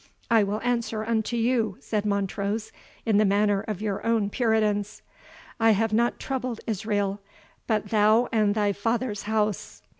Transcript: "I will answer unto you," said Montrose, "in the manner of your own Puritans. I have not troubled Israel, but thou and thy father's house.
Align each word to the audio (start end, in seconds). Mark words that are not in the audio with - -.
"I 0.31 0.41
will 0.41 0.59
answer 0.63 1.03
unto 1.05 1.37
you," 1.37 1.77
said 1.79 2.07
Montrose, 2.07 2.71
"in 3.05 3.19
the 3.19 3.23
manner 3.23 3.61
of 3.61 3.83
your 3.83 4.03
own 4.03 4.31
Puritans. 4.31 5.03
I 5.59 5.73
have 5.73 5.93
not 5.93 6.19
troubled 6.19 6.59
Israel, 6.65 7.21
but 7.67 7.89
thou 7.89 8.27
and 8.31 8.55
thy 8.55 8.73
father's 8.73 9.21
house. 9.21 9.83